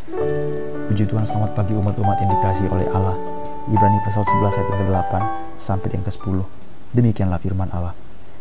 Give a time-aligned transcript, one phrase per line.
[0.00, 3.12] Puji Tuhan selamat pagi umat-umat yang dikasih oleh Allah.
[3.68, 5.12] Ibrani pasal 11 ayat yang ke-8
[5.60, 6.36] sampai yang ke-10.
[6.96, 7.92] Demikianlah firman Allah.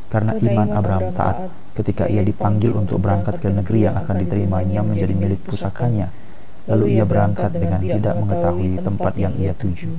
[0.07, 5.11] Karena iman Abraham taat ketika ia dipanggil untuk berangkat ke negeri yang akan diterimanya menjadi
[5.11, 6.07] milik pusakanya.
[6.71, 9.91] Lalu ia berangkat dengan tidak mengetahui tempat yang ia tuju.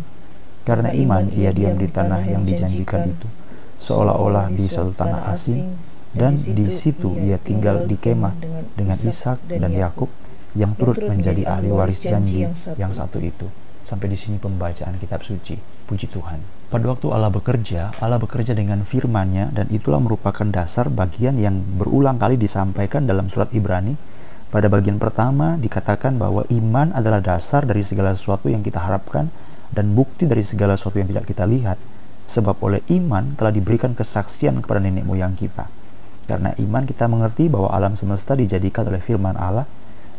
[0.64, 3.28] Karena iman ia diam di tanah yang dijanjikan itu,
[3.76, 5.76] seolah-olah di suatu tanah asing,
[6.16, 8.32] dan di situ ia tinggal di kemah
[8.74, 10.08] dengan Ishak dan Yakub
[10.58, 12.42] yang turut menjadi ahli waris janji
[12.78, 13.46] yang satu itu.
[13.80, 15.56] Sampai di sini pembacaan kitab suci.
[15.88, 16.38] Puji Tuhan.
[16.70, 22.14] Pada waktu Allah bekerja, Allah bekerja dengan firman-Nya dan itulah merupakan dasar bagian yang berulang
[22.14, 23.98] kali disampaikan dalam surat Ibrani.
[24.50, 29.30] Pada bagian pertama dikatakan bahwa iman adalah dasar dari segala sesuatu yang kita harapkan
[29.74, 31.78] dan bukti dari segala sesuatu yang tidak kita lihat.
[32.30, 35.66] Sebab oleh iman telah diberikan kesaksian kepada nenek moyang kita.
[36.30, 39.66] Karena iman kita mengerti bahwa alam semesta dijadikan oleh firman Allah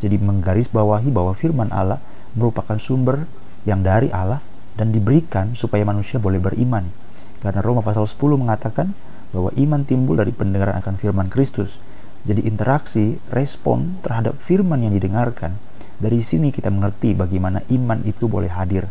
[0.02, 2.02] jadi menggarisbawahi bahwa firman Allah
[2.34, 3.30] merupakan sumber
[3.70, 4.42] yang dari Allah
[4.74, 6.90] dan diberikan supaya manusia boleh beriman.
[7.38, 8.98] Karena Roma pasal 10 mengatakan
[9.30, 11.78] bahwa iman timbul dari pendengaran akan firman Kristus.
[12.26, 15.58] Jadi interaksi, respon terhadap firman yang didengarkan.
[16.02, 18.90] Dari sini kita mengerti bagaimana iman itu boleh hadir.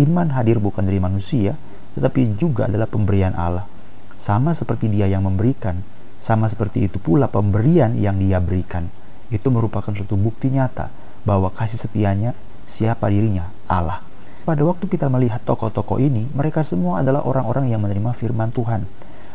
[0.00, 1.56] Iman hadir bukan dari manusia,
[1.96, 3.68] tetapi juga adalah pemberian Allah.
[4.16, 5.84] Sama seperti dia yang memberikan,
[6.16, 8.88] sama seperti itu pula pemberian yang dia berikan
[9.30, 10.90] itu merupakan suatu bukti nyata
[11.26, 12.32] bahwa kasih setianya
[12.62, 14.02] siapa dirinya Allah.
[14.46, 18.86] Pada waktu kita melihat tokoh-tokoh ini, mereka semua adalah orang-orang yang menerima firman Tuhan.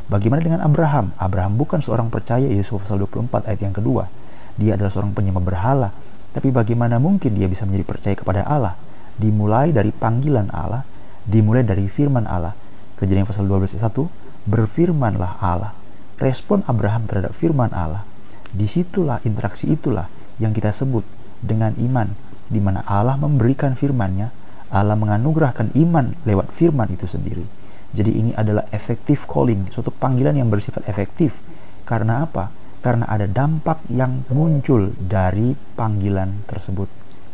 [0.08, 1.12] Bagaimana dengan Abraham?
[1.20, 4.08] Abraham bukan seorang percaya Yesus pasal 24 ayat yang kedua.
[4.56, 5.92] Dia adalah seorang penyembah berhala.
[6.32, 8.80] Tapi bagaimana mungkin dia bisa menjadi percaya kepada Allah?
[9.20, 10.88] Dimulai dari panggilan Allah,
[11.28, 12.56] dimulai dari firman Allah.
[12.96, 15.76] Kejadian pasal 12 ayat 1, berfirmanlah Allah.
[16.24, 18.08] Respon Abraham terhadap firman Allah
[18.52, 21.08] Di situlah interaksi itulah yang kita sebut
[21.40, 22.12] dengan iman,
[22.52, 24.28] di mana Allah memberikan firman-Nya,
[24.72, 27.48] Allah menganugerahkan iman lewat firman itu sendiri.
[27.96, 31.40] Jadi ini adalah effective calling, suatu panggilan yang bersifat efektif.
[31.88, 32.52] Karena apa?
[32.84, 36.88] Karena ada dampak yang muncul dari panggilan tersebut,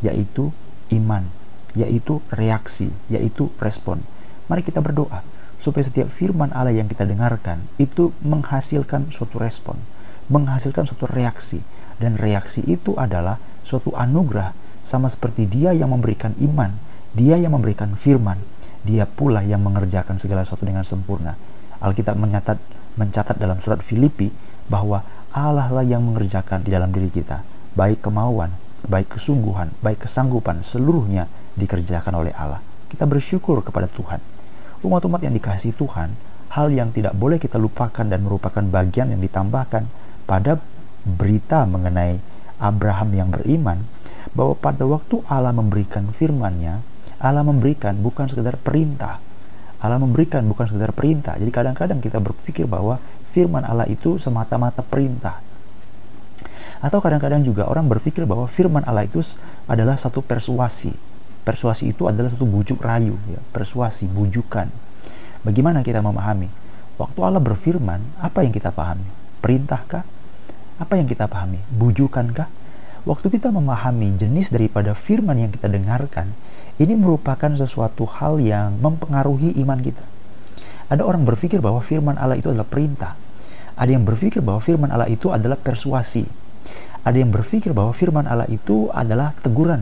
[0.06, 0.54] yaitu
[0.94, 1.26] iman,
[1.74, 4.06] yaitu reaksi, yaitu respon.
[4.50, 5.26] Mari kita berdoa
[5.58, 9.82] supaya setiap firman Allah yang kita dengarkan itu menghasilkan suatu respon
[10.28, 11.64] menghasilkan suatu reaksi
[11.98, 16.72] dan reaksi itu adalah suatu anugerah sama seperti dia yang memberikan iman,
[17.12, 18.40] dia yang memberikan firman,
[18.88, 21.36] dia pula yang mengerjakan segala sesuatu dengan sempurna.
[21.84, 22.58] Alkitab mencatat
[22.98, 24.34] mencatat dalam surat Filipi
[24.72, 25.06] bahwa
[25.36, 27.46] Allah lah yang mengerjakan di dalam diri kita,
[27.78, 28.56] baik kemauan,
[28.88, 32.64] baik kesungguhan, baik kesanggupan, seluruhnya dikerjakan oleh Allah.
[32.88, 34.24] Kita bersyukur kepada Tuhan.
[34.82, 36.10] Umat-umat yang dikasihi Tuhan,
[36.56, 40.60] hal yang tidak boleh kita lupakan dan merupakan bagian yang ditambahkan pada
[41.08, 42.20] berita mengenai
[42.60, 43.88] Abraham yang beriman
[44.36, 46.84] bahwa pada waktu Allah memberikan firman-Nya,
[47.18, 49.18] Allah memberikan bukan sekedar perintah.
[49.78, 51.38] Allah memberikan bukan sekedar perintah.
[51.38, 55.42] Jadi kadang-kadang kita berpikir bahwa firman Allah itu semata-mata perintah.
[56.82, 59.22] Atau kadang-kadang juga orang berpikir bahwa firman Allah itu
[59.66, 60.94] adalah satu persuasi.
[61.42, 63.40] Persuasi itu adalah satu bujuk rayu, ya.
[63.56, 64.68] persuasi, bujukan.
[65.46, 66.52] Bagaimana kita memahami?
[66.98, 69.06] Waktu Allah berfirman, apa yang kita pahami?
[69.40, 70.17] Perintahkah?
[70.78, 71.58] Apa yang kita pahami?
[71.74, 72.50] Bujukankah?
[73.08, 76.38] Waktu kita memahami jenis daripada firman yang kita dengarkan,
[76.78, 80.06] ini merupakan sesuatu hal yang mempengaruhi iman kita.
[80.88, 83.18] Ada orang berpikir bahwa firman Allah itu adalah perintah.
[83.74, 86.30] Ada yang berpikir bahwa firman Allah itu adalah persuasi.
[87.02, 89.82] Ada yang berpikir bahwa firman Allah itu adalah teguran.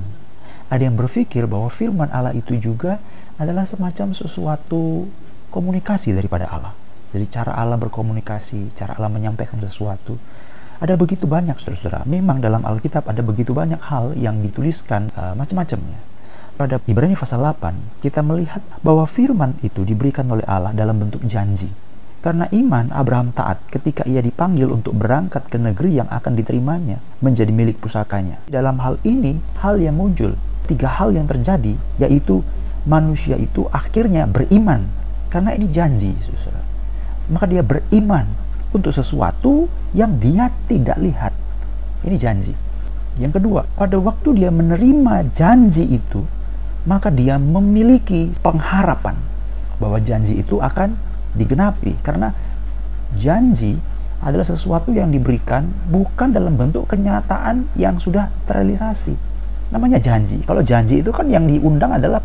[0.72, 3.04] Ada yang berpikir bahwa firman Allah itu juga
[3.36, 5.12] adalah semacam sesuatu
[5.52, 6.74] komunikasi daripada Allah.
[7.12, 10.16] Jadi cara Allah berkomunikasi, cara Allah menyampaikan sesuatu.
[10.76, 12.04] Ada begitu banyak saudara-saudara.
[12.04, 16.00] Memang dalam Alkitab ada begitu banyak hal yang dituliskan uh, macam-macamnya.
[16.56, 21.68] Pada Ibrani pasal 8, kita melihat bahwa firman itu diberikan oleh Allah dalam bentuk janji.
[22.24, 27.52] Karena iman Abraham taat ketika ia dipanggil untuk berangkat ke negeri yang akan diterimanya menjadi
[27.52, 28.40] milik pusakanya.
[28.48, 30.34] Dalam hal ini, hal yang muncul,
[30.66, 32.42] tiga hal yang terjadi, yaitu
[32.88, 34.90] manusia itu akhirnya beriman.
[35.30, 36.64] Karena ini janji, saudara.
[37.30, 38.45] Maka dia beriman
[38.76, 41.34] untuk sesuatu yang dia tidak lihat.
[42.04, 42.54] Ini janji.
[43.16, 46.28] Yang kedua, pada waktu dia menerima janji itu,
[46.84, 49.16] maka dia memiliki pengharapan
[49.80, 51.00] bahwa janji itu akan
[51.36, 52.32] digenapi karena
[53.16, 53.80] janji
[54.24, 59.16] adalah sesuatu yang diberikan bukan dalam bentuk kenyataan yang sudah terrealisasi.
[59.72, 60.40] Namanya janji.
[60.44, 62.20] Kalau janji itu kan yang diundang adalah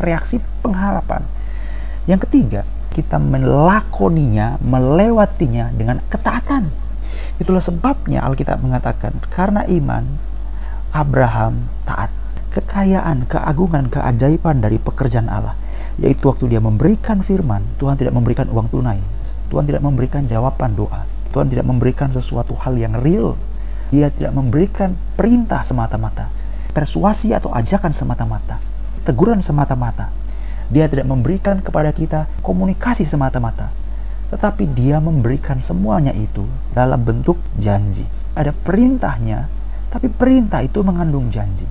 [0.00, 1.24] reaksi pengharapan.
[2.06, 2.60] Yang ketiga,
[2.96, 6.72] kita melakoninya, melewatinya dengan ketaatan.
[7.36, 10.16] Itulah sebabnya Alkitab mengatakan, karena iman
[10.96, 12.08] Abraham taat
[12.56, 15.52] kekayaan, keagungan, keajaiban dari pekerjaan Allah.
[16.00, 19.00] Yaitu waktu dia memberikan firman, Tuhan tidak memberikan uang tunai.
[19.52, 21.04] Tuhan tidak memberikan jawaban doa.
[21.36, 23.36] Tuhan tidak memberikan sesuatu hal yang real.
[23.92, 26.32] Dia tidak memberikan perintah semata-mata.
[26.72, 28.56] Persuasi atau ajakan semata-mata.
[29.04, 30.08] Teguran semata-mata.
[30.72, 33.70] Dia tidak memberikan kepada kita komunikasi semata-mata.
[34.30, 38.06] Tetapi dia memberikan semuanya itu dalam bentuk janji.
[38.34, 39.46] Ada perintahnya,
[39.88, 41.64] tapi perintah itu mengandung janji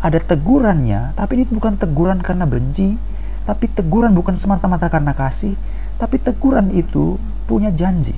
[0.00, 2.96] ada tegurannya, tapi ini bukan teguran karena benci,
[3.44, 5.52] tapi teguran bukan semata-mata karena kasih,
[6.00, 8.16] tapi teguran itu punya janji.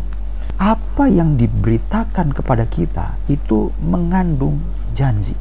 [0.63, 4.63] Apa yang diberitakan kepada kita itu mengandung
[4.95, 5.35] janji.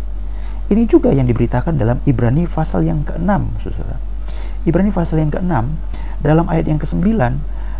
[0.65, 4.01] Ini juga yang diberitakan dalam Ibrani pasal yang ke-6, saudara.
[4.61, 5.53] Ibrani pasal yang ke-6,
[6.21, 7.01] dalam ayat yang ke-9,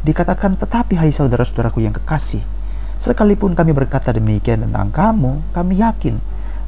[0.02, 2.42] dikatakan, Tetapi hai saudara-saudaraku yang kekasih,
[2.98, 6.18] sekalipun kami berkata demikian tentang kamu, kami yakin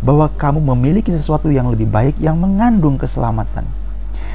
[0.06, 3.66] bahwa kamu memiliki sesuatu yang lebih baik yang mengandung keselamatan.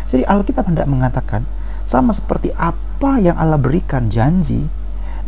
[0.09, 1.45] Jadi Alkitab hendak mengatakan
[1.85, 4.65] sama seperti apa yang Allah berikan janji,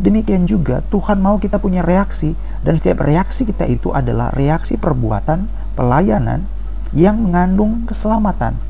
[0.01, 2.33] demikian juga Tuhan mau kita punya reaksi
[2.65, 5.47] dan setiap reaksi kita itu adalah reaksi perbuatan
[5.77, 6.43] pelayanan
[6.91, 8.70] yang mengandung keselamatan.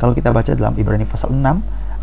[0.00, 1.44] Kalau kita baca dalam Ibrani pasal 6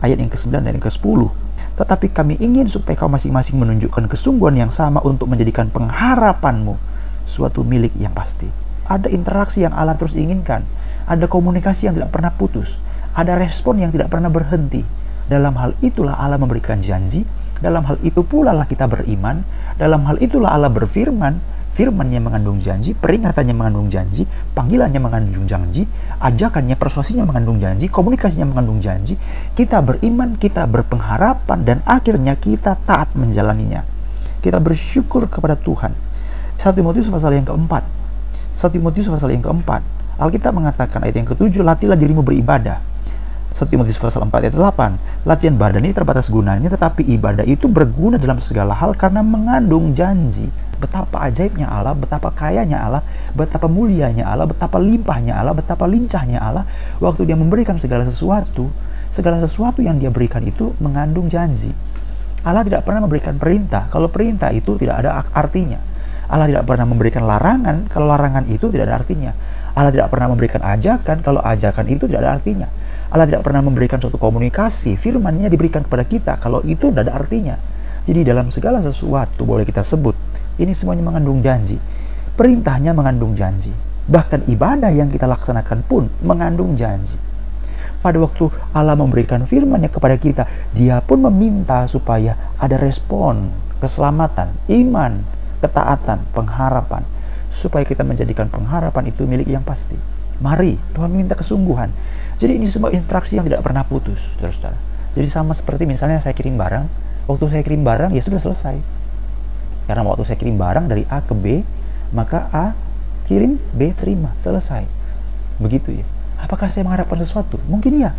[0.05, 1.33] ayat yang ke-9 dan yang ke-10,
[1.81, 6.77] tetapi kami ingin supaya kau masing-masing menunjukkan kesungguhan yang sama untuk menjadikan pengharapanmu
[7.25, 8.45] suatu milik yang pasti.
[8.85, 10.61] Ada interaksi yang Allah terus inginkan,
[11.09, 12.77] ada komunikasi yang tidak pernah putus,
[13.17, 14.85] ada respon yang tidak pernah berhenti.
[15.25, 17.25] Dalam hal itulah Allah memberikan janji,
[17.57, 19.41] dalam hal itu pula lah kita beriman,
[19.81, 24.25] dalam hal itulah Allah berfirman, firmannya mengandung janji, peringatannya mengandung janji,
[24.57, 25.85] panggilannya mengandung janji,
[26.17, 29.13] ajakannya, persuasinya mengandung janji, komunikasinya mengandung janji.
[29.53, 33.85] Kita beriman, kita berpengharapan, dan akhirnya kita taat menjalaninya.
[34.41, 35.93] Kita bersyukur kepada Tuhan.
[36.57, 37.85] 1 Timotius pasal yang keempat
[38.57, 39.85] 1 Timotius pasal yang keempat,
[40.17, 42.81] Alkitab mengatakan ayat yang ketujuh, latilah dirimu beribadah.
[43.53, 48.17] 1 Timotius pasal 4 ayat 8, latihan badan ini terbatas gunanya, tetapi ibadah itu berguna
[48.17, 50.49] dalam segala hal karena mengandung janji.
[50.77, 53.01] Betapa ajaibnya Allah, betapa kayanya Allah,
[53.33, 56.69] betapa mulianya Allah, betapa limpahnya Allah, betapa lincahnya Allah.
[57.01, 58.69] Waktu dia memberikan segala sesuatu,
[59.09, 61.73] segala sesuatu yang dia berikan itu mengandung janji.
[62.45, 65.81] Allah tidak pernah memberikan perintah, kalau perintah itu tidak ada artinya.
[66.27, 69.31] Allah tidak pernah memberikan larangan kalau larangan itu tidak ada artinya.
[69.77, 72.67] Allah tidak pernah memberikan ajakan kalau ajakan itu tidak ada artinya.
[73.07, 77.55] Allah tidak pernah memberikan suatu komunikasi, firmannya diberikan kepada kita kalau itu tidak ada artinya.
[78.03, 80.15] Jadi dalam segala sesuatu boleh kita sebut,
[80.57, 81.77] ini semuanya mengandung janji.
[82.37, 83.73] Perintahnya mengandung janji.
[84.09, 87.17] Bahkan ibadah yang kita laksanakan pun mengandung janji.
[87.97, 93.49] Pada waktu Allah memberikan firmannya kepada kita, dia pun meminta supaya ada respon,
[93.81, 95.25] keselamatan, iman,
[95.59, 97.01] ketaatan, pengharapan,
[97.49, 99.97] supaya kita menjadikan pengharapan itu milik yang pasti.
[100.37, 101.89] Mari, Tuhan minta kesungguhan.
[102.37, 104.77] Jadi ini semua interaksi yang tidak pernah putus, saudara-saudara.
[105.17, 106.85] Jadi sama seperti misalnya saya kirim barang,
[107.25, 108.77] waktu saya kirim barang ya sudah selesai.
[109.87, 111.63] Karena waktu saya kirim barang dari A ke B,
[112.11, 112.75] maka A
[113.25, 114.83] kirim, B terima, selesai.
[115.57, 116.05] Begitu ya.
[116.37, 117.57] Apakah saya mengharapkan sesuatu?
[117.65, 118.11] Mungkin iya.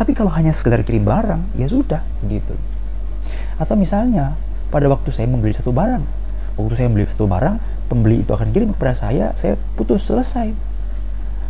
[0.00, 2.56] Tapi kalau hanya sekedar kirim barang, ya sudah, gitu.
[3.60, 4.34] Atau misalnya,
[4.72, 6.00] pada waktu saya membeli satu barang,
[6.56, 7.56] waktu saya membeli satu barang
[7.90, 10.54] pembeli itu akan kirim kepada saya saya putus selesai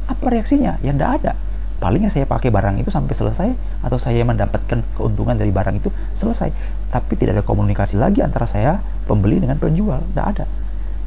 [0.09, 1.33] apa reaksinya ya tidak ada
[1.81, 3.49] palingnya saya pakai barang itu sampai selesai
[3.81, 6.53] atau saya mendapatkan keuntungan dari barang itu selesai.
[6.93, 10.05] Tapi tidak ada komunikasi lagi antara saya pembeli dengan penjual.
[10.13, 10.45] Tidak ada.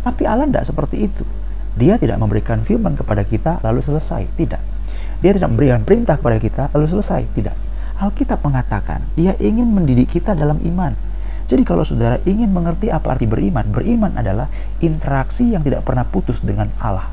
[0.03, 1.23] Tapi Allah tidak seperti itu.
[1.77, 4.25] Dia tidak memberikan firman kepada kita lalu selesai.
[4.33, 4.61] Tidak.
[5.23, 7.21] Dia tidak memberikan perintah kepada kita lalu selesai.
[7.31, 7.55] Tidak.
[8.01, 10.97] Alkitab mengatakan dia ingin mendidik kita dalam iman.
[11.43, 14.49] Jadi kalau saudara ingin mengerti apa arti beriman, beriman adalah
[14.81, 17.11] interaksi yang tidak pernah putus dengan Allah.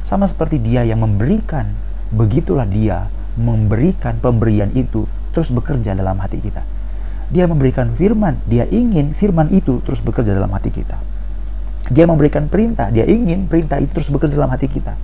[0.00, 1.68] Sama seperti dia yang memberikan,
[2.10, 3.06] begitulah dia
[3.38, 6.62] memberikan pemberian itu terus bekerja dalam hati kita.
[7.30, 10.98] Dia memberikan firman, dia ingin firman itu terus bekerja dalam hati kita.
[11.90, 14.98] Dia memberikan perintah, dia ingin perintah itu terus bekerja dalam hati kita.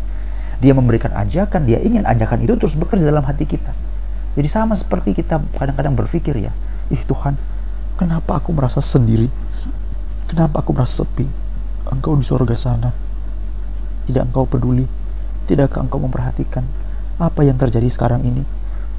[0.59, 3.71] Dia memberikan ajakan, dia ingin ajakan itu terus bekerja dalam hati kita.
[4.35, 6.53] Jadi sama seperti kita kadang-kadang berpikir ya,
[6.91, 7.39] ih Tuhan,
[7.97, 9.33] Kenapa aku merasa sendiri?
[10.29, 11.25] Kenapa aku merasa sepi?
[11.89, 12.93] Engkau di surga sana.
[14.05, 14.85] Tidak engkau peduli.
[15.49, 16.61] Tidakkah engkau memperhatikan
[17.17, 18.43] apa yang terjadi sekarang ini?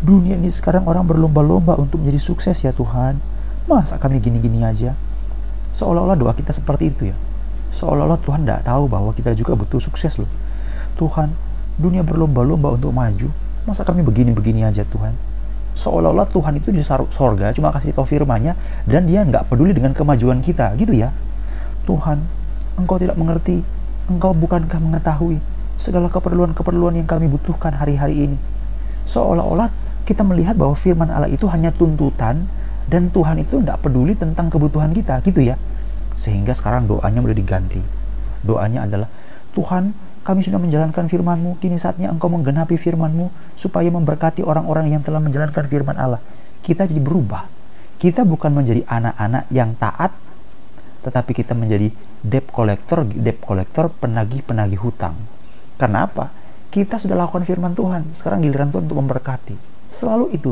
[0.02, 3.18] Dunia ini sekarang orang berlomba-lomba untuk menjadi sukses ya Tuhan.
[3.66, 4.94] Masa kami gini-gini aja?
[5.74, 7.18] Seolah-olah doa kita seperti itu ya.
[7.74, 10.30] Seolah-olah Tuhan tidak tahu bahwa kita juga butuh sukses loh.
[10.98, 11.34] Tuhan,
[11.78, 13.30] dunia berlomba-lomba untuk maju.
[13.68, 15.14] Masa kami begini-begini aja Tuhan?
[15.78, 18.58] seolah-olah Tuhan itu di sorga cuma kasih tahu firmannya
[18.90, 21.14] dan dia nggak peduli dengan kemajuan kita gitu ya
[21.86, 22.26] Tuhan
[22.82, 23.62] engkau tidak mengerti
[24.10, 25.38] engkau bukankah mengetahui
[25.78, 28.38] segala keperluan-keperluan yang kami butuhkan hari-hari ini.
[29.08, 29.70] Seolah-olah
[30.04, 32.50] kita melihat bahwa firman Allah itu hanya tuntutan
[32.88, 35.56] dan Tuhan itu tidak peduli tentang kebutuhan kita, gitu ya.
[36.18, 37.80] Sehingga sekarang doanya mulai diganti.
[38.42, 39.12] Doanya adalah,
[39.52, 39.92] Tuhan
[40.24, 45.68] kami sudah menjalankan firman-Mu, kini saatnya Engkau menggenapi firman-Mu supaya memberkati orang-orang yang telah menjalankan
[45.68, 46.20] firman Allah.
[46.64, 47.48] Kita jadi berubah.
[48.00, 50.16] Kita bukan menjadi anak-anak yang taat,
[51.04, 51.92] tetapi kita menjadi
[52.24, 55.16] debt collector, debt collector, penagih-penagih hutang.
[55.78, 56.34] Karena apa?
[56.68, 59.56] Kita sudah lakukan firman Tuhan, sekarang giliran Tuhan untuk memberkati.
[59.88, 60.52] Selalu itu.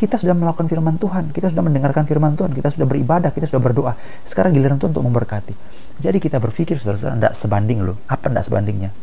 [0.00, 3.60] Kita sudah melakukan firman Tuhan, kita sudah mendengarkan firman Tuhan, kita sudah beribadah, kita sudah
[3.60, 3.92] berdoa.
[4.24, 5.52] Sekarang giliran Tuhan untuk memberkati.
[6.00, 8.00] Jadi kita berpikir saudara-saudara, tidak sebanding loh.
[8.08, 8.96] Apa tidak sebandingnya?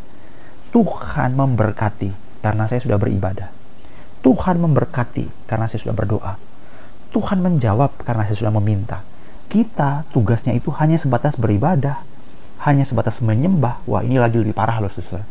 [0.74, 3.54] Tuhan memberkati karena saya sudah beribadah.
[4.26, 6.34] Tuhan memberkati karena saya sudah berdoa.
[7.14, 9.06] Tuhan menjawab karena saya sudah meminta.
[9.48, 12.04] Kita tugasnya itu hanya sebatas beribadah,
[12.64, 13.84] hanya sebatas menyembah.
[13.86, 15.28] Wah ini lagi lebih parah loh saudara.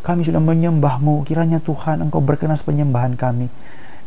[0.00, 3.48] Kami sudah menyembahmu, kiranya Tuhan engkau berkenan penyembahan kami.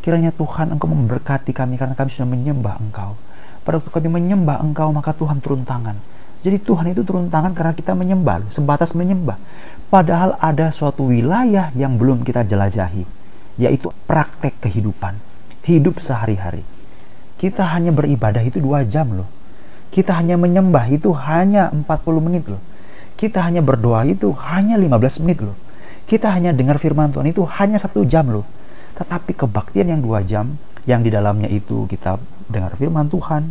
[0.03, 3.15] Kiranya Tuhan Engkau memberkati kami karena kami sudah menyembah Engkau.
[3.63, 5.95] Pada waktu kami menyembah Engkau, maka Tuhan turun tangan.
[6.43, 9.39] Jadi Tuhan itu turun tangan karena kita menyembah, sebatas menyembah.
[9.87, 13.07] Padahal ada suatu wilayah yang belum kita jelajahi,
[13.55, 15.15] yaitu praktek kehidupan,
[15.63, 16.67] hidup sehari-hari.
[17.39, 19.29] Kita hanya beribadah itu dua jam loh.
[19.93, 21.85] Kita hanya menyembah itu hanya 40
[22.25, 22.61] menit loh.
[23.13, 25.53] Kita hanya berdoa itu hanya 15 menit loh.
[26.09, 28.43] Kita hanya dengar firman Tuhan itu hanya satu jam loh
[28.93, 30.53] tetapi kebaktian yang dua jam,
[30.85, 33.49] yang di dalamnya itu kita dengar firman Tuhan,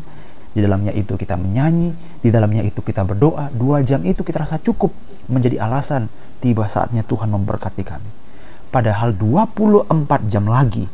[0.54, 1.90] di dalamnya itu kita menyanyi,
[2.22, 4.94] di dalamnya itu kita berdoa, dua jam itu kita rasa cukup
[5.26, 6.06] menjadi alasan
[6.38, 8.10] tiba saatnya Tuhan memberkati kami.
[8.70, 10.86] Padahal 24 jam lagi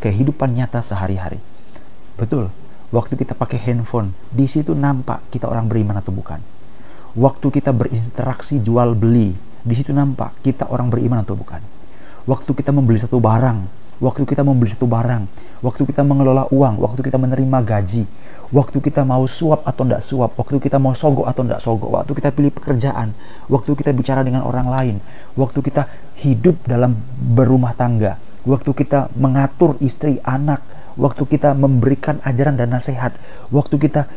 [0.00, 1.38] kehidupan nyata sehari-hari.
[2.16, 2.50] Betul,
[2.92, 6.38] waktu kita pakai handphone, di situ nampak kita orang beriman atau bukan.
[7.16, 9.32] Waktu kita berinteraksi jual beli,
[9.64, 11.60] di situ nampak kita orang beriman atau bukan.
[12.28, 13.58] Waktu kita membeli satu barang,
[13.98, 15.26] waktu kita membeli satu barang,
[15.64, 18.04] waktu kita mengelola uang, waktu kita menerima gaji,
[18.52, 22.12] waktu kita mau suap atau tidak suap, waktu kita mau sogok atau tidak sogok, waktu
[22.12, 23.16] kita pilih pekerjaan,
[23.48, 24.96] waktu kita bicara dengan orang lain,
[25.34, 25.88] waktu kita
[26.20, 30.60] hidup dalam berumah tangga, waktu kita mengatur istri, anak,
[30.96, 33.14] waktu kita memberikan ajaran dan nasihat,
[33.48, 34.08] waktu kita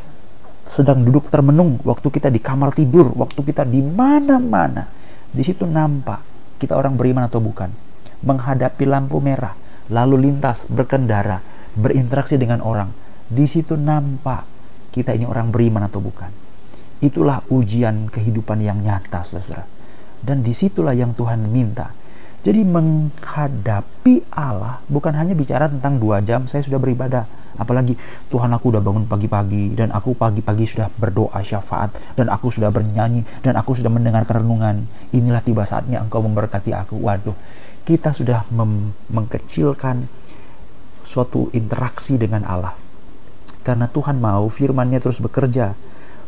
[0.65, 4.89] sedang duduk termenung, waktu kita di kamar tidur, waktu kita di mana-mana,
[5.29, 6.19] di situ nampak
[6.57, 7.69] kita orang beriman atau bukan,
[8.25, 9.53] menghadapi lampu merah,
[9.93, 11.43] lalu lintas, berkendara,
[11.77, 12.89] berinteraksi dengan orang.
[13.25, 14.47] Di situ nampak
[14.89, 16.31] kita ini orang beriman atau bukan.
[17.03, 19.67] Itulah ujian kehidupan yang nyata, saudara.
[20.23, 21.91] Dan di situlah yang Tuhan minta.
[22.45, 27.25] Jadi menghadapi Allah bukan hanya bicara tentang dua jam saya sudah beribadah.
[27.57, 27.97] Apalagi
[28.29, 33.25] Tuhan aku udah bangun pagi-pagi dan aku pagi-pagi sudah berdoa syafaat dan aku sudah bernyanyi
[33.41, 34.85] dan aku sudah mendengarkan renungan.
[35.09, 37.01] Inilah tiba saatnya engkau memberkati aku.
[37.01, 37.33] Waduh,
[37.81, 38.45] kita sudah
[39.09, 40.05] mengkecilkan
[41.01, 42.77] suatu interaksi dengan Allah.
[43.65, 45.73] Karena Tuhan mau firman-Nya terus bekerja,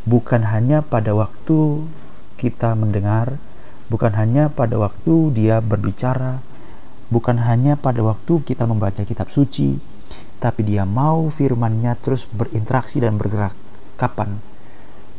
[0.10, 1.86] bukan hanya pada waktu
[2.42, 3.38] kita mendengar,
[3.88, 6.44] bukan hanya pada waktu dia berbicara,
[7.08, 9.79] bukan hanya pada waktu kita membaca kitab suci,
[10.38, 13.56] tapi dia mau firman-Nya terus berinteraksi dan bergerak.
[13.98, 14.39] Kapan?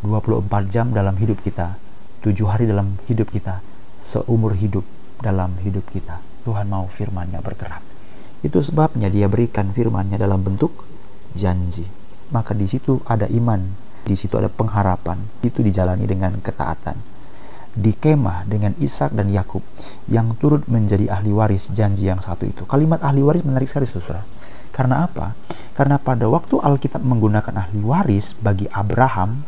[0.06, 1.75] 24 jam dalam hidup kita,
[2.22, 3.58] 7 hari dalam hidup kita,
[3.98, 4.87] seumur hidup
[5.18, 6.22] dalam hidup kita.
[6.46, 7.82] Tuhan mau firmannya bergerak.
[8.46, 10.87] Itu sebabnya dia berikan firmannya dalam bentuk
[11.34, 11.82] janji.
[12.30, 13.75] Maka di situ ada iman,
[14.06, 17.17] di situ ada pengharapan, itu dijalani dengan ketaatan.
[17.75, 19.60] Di kemah dengan Ishak dan Yakub
[20.08, 22.64] yang turut menjadi ahli waris janji yang satu itu.
[22.64, 24.25] Kalimat ahli waris menarik sekali saudara.
[24.72, 25.34] Karena apa?
[25.75, 29.42] Karena pada waktu Alkitab menggunakan ahli waris bagi Abraham,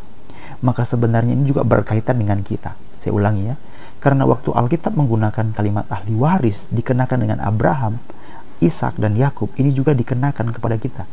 [0.63, 2.77] maka sebenarnya ini juga berkaitan dengan kita.
[3.01, 3.55] Saya ulangi ya
[4.01, 8.01] karena waktu Alkitab menggunakan kalimat ahli waris dikenakan dengan Abraham,
[8.57, 11.05] Ishak dan Yakub ini juga dikenakan kepada kita.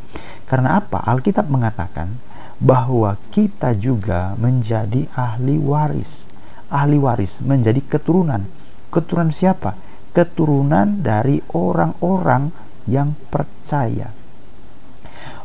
[0.49, 1.05] Karena apa?
[1.05, 2.17] Alkitab mengatakan
[2.57, 6.33] bahwa kita juga menjadi ahli waris.
[6.69, 8.45] Ahli waris menjadi keturunan.
[8.93, 9.77] Keturunan siapa?
[10.13, 12.53] Keturunan dari orang-orang
[12.89, 14.13] yang percaya.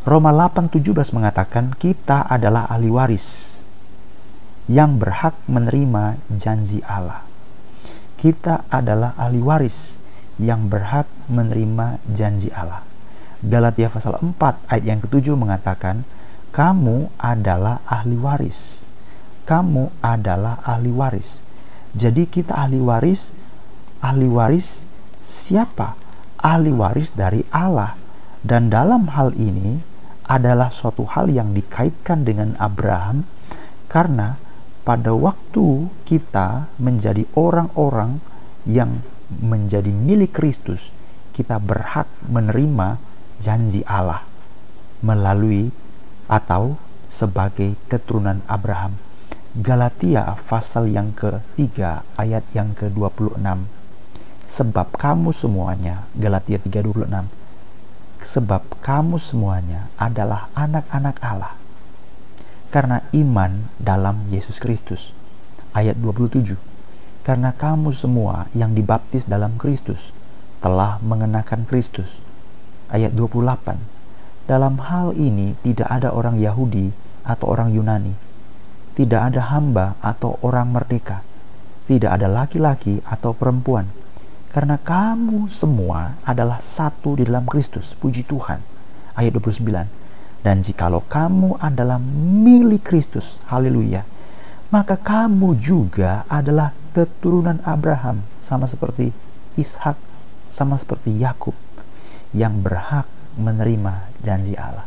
[0.03, 3.59] Roma 8:17 mengatakan kita adalah ahli waris
[4.67, 7.33] yang berhak menerima janji Allah
[8.23, 9.99] kita adalah ahli waris
[10.39, 12.79] yang berhak menerima janji Allah.
[13.43, 14.39] Galatia pasal 4
[14.71, 16.07] ayat yang ketujuh mengatakan,
[16.55, 18.87] kamu adalah ahli waris.
[19.43, 21.43] Kamu adalah ahli waris.
[21.93, 23.35] Jadi kita ahli waris,
[23.99, 24.87] ahli waris
[25.19, 25.99] siapa?
[26.39, 27.95] Ahli waris dari Allah.
[28.43, 29.79] Dan dalam hal ini
[30.27, 33.27] adalah suatu hal yang dikaitkan dengan Abraham
[33.91, 34.39] karena
[34.83, 38.19] pada waktu kita menjadi orang-orang
[38.67, 40.91] yang menjadi milik Kristus,
[41.31, 42.99] kita berhak menerima
[43.39, 44.23] janji Allah
[45.03, 45.71] melalui
[46.27, 46.75] atau
[47.07, 48.95] sebagai keturunan Abraham.
[49.53, 53.37] Galatia pasal yang ketiga ayat yang ke-26
[54.41, 57.29] Sebab kamu semuanya Galatia 3.26
[58.17, 61.53] Sebab kamu semuanya adalah anak-anak Allah
[62.73, 65.13] Karena iman dalam Yesus Kristus.
[65.77, 66.57] Ayat 27
[67.21, 70.17] Karena kamu semua yang dibaptis dalam Kristus
[70.65, 72.25] Telah mengenakan Kristus.
[72.89, 73.77] Ayat 28
[74.49, 76.89] Dalam hal ini tidak ada orang Yahudi
[77.21, 78.22] atau orang Yunani
[78.93, 81.25] tidak ada hamba atau orang merdeka,
[81.89, 83.89] tidak ada laki-laki atau perempuan,
[84.53, 87.97] karena kamu semua adalah satu di dalam Kristus.
[87.97, 88.61] Puji Tuhan.
[89.17, 89.89] Ayat 29.
[90.45, 91.97] Dan jikalau kamu adalah
[92.43, 94.05] milik Kristus, haleluya,
[94.69, 99.09] maka kamu juga adalah keturunan Abraham, sama seperti
[99.57, 99.97] Ishak,
[100.53, 101.55] sama seperti Yakub,
[102.35, 103.07] yang berhak
[103.39, 104.85] menerima janji Allah.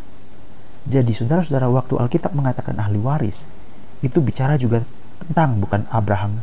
[0.86, 3.50] Jadi saudara-saudara waktu Alkitab mengatakan ahli waris,
[4.00, 4.84] itu bicara juga
[5.22, 6.42] tentang bukan Abraham,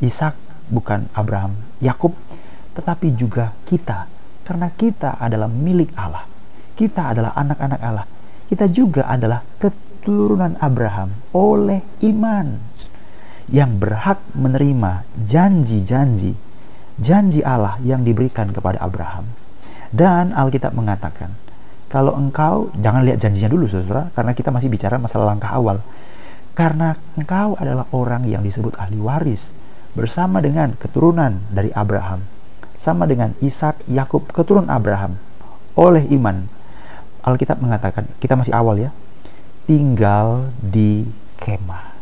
[0.00, 0.36] Ishak,
[0.68, 2.12] bukan Abraham, Yakub,
[2.76, 4.08] tetapi juga kita.
[4.44, 6.26] Karena kita adalah milik Allah.
[6.74, 8.06] Kita adalah anak-anak Allah.
[8.50, 12.58] Kita juga adalah keturunan Abraham oleh iman
[13.46, 16.50] yang berhak menerima janji-janji
[17.00, 19.24] janji Allah yang diberikan kepada Abraham.
[19.90, 21.34] Dan Alkitab mengatakan,
[21.90, 25.82] kalau engkau jangan lihat janjinya dulu saudara, karena kita masih bicara masalah langkah awal.
[26.50, 29.54] Karena engkau adalah orang yang disebut ahli waris
[29.94, 32.26] bersama dengan keturunan dari Abraham.
[32.74, 35.14] Sama dengan Ishak, Yakub, keturunan Abraham.
[35.78, 36.48] Oleh iman,
[37.22, 38.90] Alkitab mengatakan, kita masih awal ya,
[39.68, 41.06] tinggal di
[41.38, 41.92] kemah.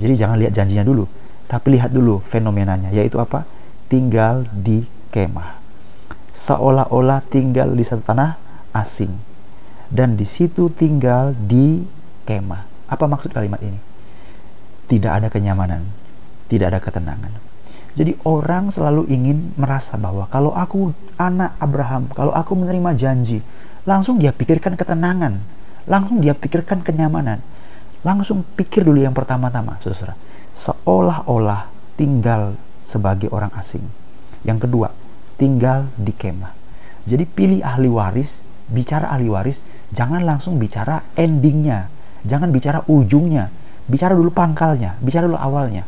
[0.00, 1.04] Jadi jangan lihat janjinya dulu,
[1.46, 3.46] tapi lihat dulu fenomenanya, yaitu apa?
[3.86, 4.82] Tinggal di
[5.12, 5.60] kemah.
[6.34, 8.40] Seolah-olah tinggal di satu tanah
[8.74, 9.12] asing.
[9.86, 11.84] Dan di situ tinggal di
[12.26, 13.80] kemah apa maksud kalimat ini?
[14.84, 15.84] Tidak ada kenyamanan,
[16.46, 17.32] tidak ada ketenangan.
[17.94, 23.38] Jadi orang selalu ingin merasa bahwa kalau aku anak Abraham, kalau aku menerima janji,
[23.86, 25.38] langsung dia pikirkan ketenangan,
[25.86, 27.38] langsung dia pikirkan kenyamanan.
[28.04, 30.12] Langsung pikir dulu yang pertama-tama, saudara.
[30.52, 32.52] Seolah-olah tinggal
[32.84, 33.80] sebagai orang asing.
[34.44, 34.92] Yang kedua,
[35.40, 36.52] tinggal di kemah.
[37.08, 41.88] Jadi pilih ahli waris, bicara ahli waris, jangan langsung bicara endingnya,
[42.24, 43.52] Jangan bicara ujungnya,
[43.86, 45.84] bicara dulu pangkalnya, bicara dulu awalnya.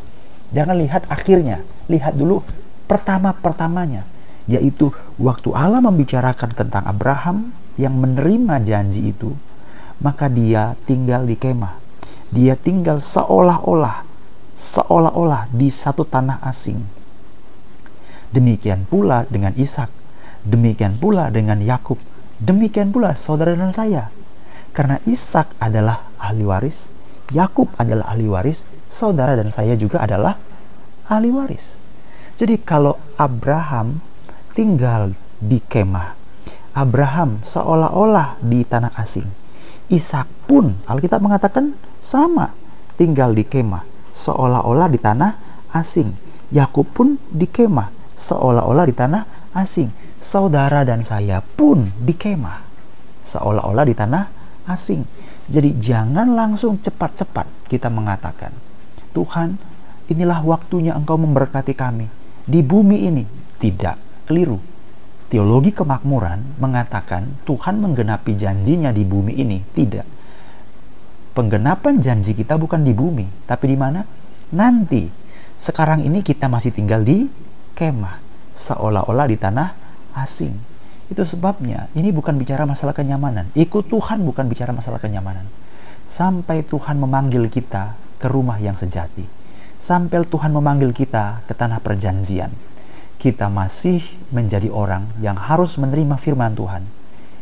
[0.53, 2.43] Jangan lihat akhirnya, lihat dulu
[2.87, 4.07] pertama-pertamanya,
[4.47, 9.35] yaitu waktu Allah membicarakan tentang Abraham yang menerima janji itu,
[9.99, 11.77] maka dia tinggal di kemah.
[12.31, 14.03] Dia tinggal seolah-olah,
[14.55, 16.79] seolah-olah di satu tanah asing.
[18.31, 19.87] Demikian pula dengan Ishak,
[20.43, 21.95] demikian pula dengan Yakub,
[22.43, 24.11] demikian pula saudara dan saya.
[24.75, 26.91] Karena Ishak adalah ahli waris,
[27.35, 30.39] Yakub adalah ahli waris, saudara dan saya juga adalah
[31.11, 31.83] ahli waris.
[32.37, 33.99] Jadi kalau Abraham
[34.55, 35.11] tinggal
[35.41, 36.15] di kemah,
[36.77, 39.27] Abraham seolah-olah di tanah asing.
[39.89, 42.53] Ishak pun Alkitab mengatakan sama,
[42.95, 45.31] tinggal di kemah, seolah-olah di tanah
[45.73, 46.13] asing.
[46.53, 49.23] Yakub pun di kemah, seolah-olah di tanah
[49.57, 49.89] asing.
[50.17, 52.61] Saudara dan saya pun di kemah,
[53.25, 54.23] seolah-olah di tanah
[54.69, 55.16] asing.
[55.47, 58.51] Jadi jangan langsung cepat-cepat kita mengatakan,
[59.15, 59.55] Tuhan,
[60.11, 62.11] inilah waktunya Engkau memberkati kami
[62.43, 63.23] di bumi ini.
[63.57, 64.59] Tidak, keliru.
[65.27, 69.59] Teologi kemakmuran mengatakan Tuhan menggenapi janjinya di bumi ini.
[69.59, 70.07] Tidak.
[71.35, 74.03] Penggenapan janji kita bukan di bumi, tapi di mana?
[74.55, 75.07] Nanti.
[75.57, 77.27] Sekarang ini kita masih tinggal di
[77.75, 78.19] kemah,
[78.55, 79.69] seolah-olah di tanah
[80.15, 80.76] asing.
[81.07, 83.47] Itu sebabnya ini bukan bicara masalah kenyamanan.
[83.55, 85.47] Ikut Tuhan bukan bicara masalah kenyamanan.
[86.07, 89.23] Sampai Tuhan memanggil kita ke rumah yang sejati.
[89.77, 92.51] Sampai Tuhan memanggil kita ke tanah perjanjian.
[93.17, 96.83] Kita masih menjadi orang yang harus menerima firman Tuhan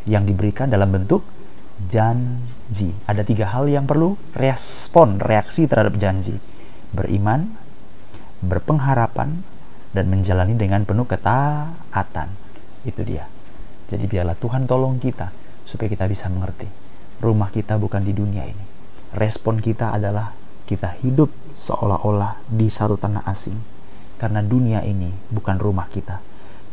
[0.06, 1.26] yang diberikan dalam bentuk
[1.90, 2.94] janji.
[3.04, 6.38] Ada tiga hal yang perlu respon, reaksi terhadap janji.
[6.94, 7.52] Beriman,
[8.40, 9.42] berpengharapan,
[9.92, 12.28] dan menjalani dengan penuh ketaatan.
[12.84, 13.35] Itu dia.
[13.86, 15.30] Jadi biarlah Tuhan tolong kita
[15.62, 16.66] supaya kita bisa mengerti.
[17.22, 18.64] Rumah kita bukan di dunia ini.
[19.14, 20.34] Respon kita adalah
[20.66, 23.56] kita hidup seolah-olah di satu tanah asing.
[24.18, 26.18] Karena dunia ini bukan rumah kita.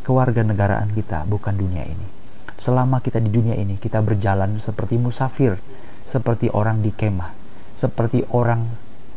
[0.03, 2.07] Kewarga negaraan kita bukan dunia ini.
[2.53, 5.57] Selama kita di dunia ini, kita berjalan seperti musafir,
[6.05, 7.33] seperti orang di kemah,
[7.73, 8.67] seperti orang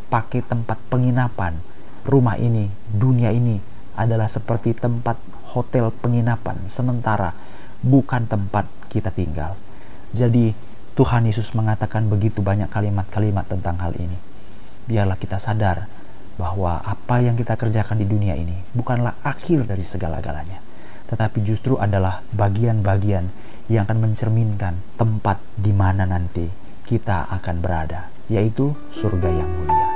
[0.09, 1.59] pakai tempat penginapan.
[2.07, 3.61] Rumah ini, dunia ini
[3.99, 5.21] adalah seperti tempat
[5.53, 7.35] hotel penginapan sementara,
[7.87, 9.55] bukan tempat kita tinggal.
[10.11, 10.51] Jadi,
[10.99, 14.19] Tuhan Yesus mengatakan begitu banyak kalimat-kalimat tentang hal ini.
[14.91, 15.87] Biarlah kita sadar
[16.41, 20.61] bahwa apa yang kita kerjakan di dunia ini bukanlah akhir dari segala-galanya,
[21.09, 23.29] tetapi justru adalah bagian-bagian
[23.69, 26.49] yang akan mencerminkan tempat di mana nanti
[26.87, 29.96] kita akan berada, yaitu surga yang mulia.